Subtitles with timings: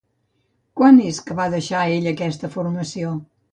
[0.81, 3.15] Quan és que va deixar ell aquesta formació?